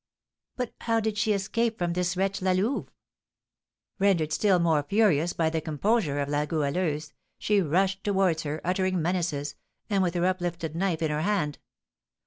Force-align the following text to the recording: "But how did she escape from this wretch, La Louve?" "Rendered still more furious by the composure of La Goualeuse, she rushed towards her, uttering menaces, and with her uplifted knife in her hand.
"But 0.55 0.73
how 0.81 0.99
did 0.99 1.15
she 1.19 1.31
escape 1.31 1.77
from 1.77 1.93
this 1.93 2.17
wretch, 2.17 2.41
La 2.41 2.53
Louve?" 2.53 2.89
"Rendered 3.99 4.33
still 4.33 4.57
more 4.57 4.81
furious 4.81 5.31
by 5.33 5.51
the 5.51 5.61
composure 5.61 6.17
of 6.17 6.27
La 6.27 6.47
Goualeuse, 6.47 7.13
she 7.37 7.61
rushed 7.61 8.03
towards 8.03 8.41
her, 8.41 8.61
uttering 8.63 8.99
menaces, 8.99 9.53
and 9.91 10.01
with 10.01 10.15
her 10.15 10.25
uplifted 10.25 10.75
knife 10.75 11.03
in 11.03 11.11
her 11.11 11.21
hand. 11.21 11.59